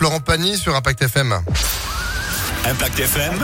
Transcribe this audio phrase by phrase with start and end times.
[0.00, 1.34] Florent Pagny sur Impact FM.
[2.64, 3.34] Impact FM.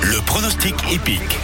[0.00, 1.38] Le pronostic épique.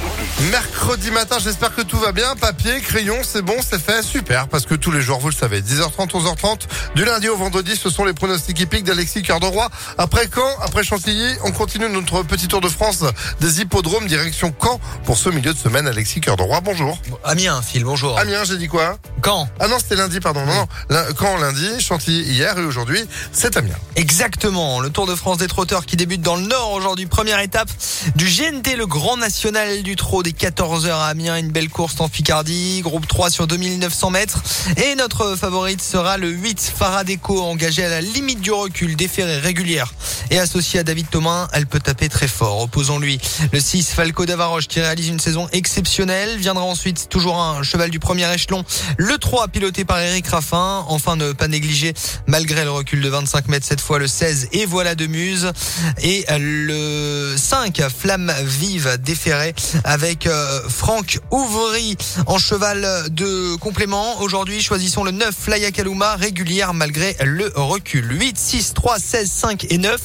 [0.49, 2.35] Mercredi matin, j'espère que tout va bien.
[2.35, 4.49] Papier, crayon, c'est bon, c'est fait, super.
[4.49, 6.61] Parce que tous les jours, vous le savez, 10h30, 11h30,
[6.95, 9.69] du lundi au vendredi, ce sont les pronostics épiques d'Alexis Cœur de Roi.
[9.99, 13.05] Après Caen, après Chantilly, on continue notre petit tour de France
[13.41, 15.87] des hippodromes direction Caen pour ce milieu de semaine.
[15.87, 16.99] Alexis Cœur de Roi, bonjour.
[17.23, 18.19] Amiens, Phil, bonjour.
[18.19, 18.97] Amiens, j'ai dit quoi?
[19.21, 20.47] Quand Ah non, c'était lundi, pardon.
[20.47, 21.01] Non, non.
[21.19, 23.77] Caen lundi, Chantilly hier et aujourd'hui, c'est Amiens.
[23.95, 24.81] Exactement.
[24.81, 27.05] Le Tour de France des trotteurs qui débute dans le Nord aujourd'hui.
[27.05, 27.69] Première étape
[28.17, 31.37] du GNT, le Grand National du Trot des 14h à Amiens.
[31.37, 32.81] Une belle course en Picardie.
[32.83, 34.43] Groupe 3 sur 2900 mètres.
[34.77, 39.93] Et notre favorite sera le 8 Faradeco, engagé à la limite du recul, déféré régulière.
[40.31, 42.61] Et associé à David Thomas, elle peut taper très fort.
[42.63, 43.21] Opposons-lui
[43.53, 46.39] le 6 Falco d'Avaroche qui réalise une saison exceptionnelle.
[46.39, 48.65] Viendra ensuite toujours un cheval du premier échelon.
[48.97, 50.85] Le 3 piloté par Eric Raffin.
[50.89, 51.95] Enfin ne pas négliger
[52.29, 55.51] malgré le recul de 25 mètres cette fois le 16 et voilà de Muse.
[56.01, 64.21] Et le 5 Flamme Vive déféré avec euh, Franck Ouvry en cheval de complément.
[64.21, 68.07] Aujourd'hui choisissons le 9 Flaya Kaluma régulière malgré le recul.
[68.13, 70.01] 8, 6, 3, 16, 5 et 9.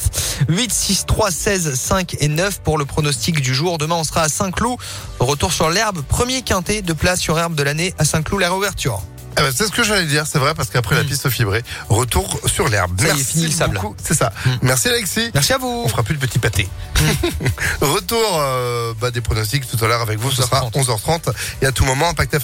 [0.49, 3.77] 8, 6, 3, 16, 5 et 9 pour le pronostic du jour.
[3.77, 4.77] Demain on sera à Saint-Cloud.
[5.19, 6.01] Retour sur l'herbe.
[6.03, 9.01] Premier quintet de place sur herbe de l'année à Saint-Cloud la réouverture.
[9.37, 12.39] Eh ben, c'est ce que j'allais dire, c'est vrai, parce qu'après la piste fibrée, retour
[12.45, 12.91] sur l'herbe.
[12.91, 13.03] Hmm.
[13.03, 13.75] Merci fini le sable.
[13.75, 13.95] beaucoup.
[14.01, 14.31] C'est ça.
[14.45, 14.49] Mm.
[14.61, 15.31] Merci Alexis.
[15.33, 15.83] Merci à vous.
[15.85, 16.69] On fera plus de petits pâtés.
[17.81, 21.25] Retour euh, bah, des pronostics tout à l'heure avec vous, ce sera 11h30.
[21.25, 22.43] 11h30 et à tout moment Impact FM.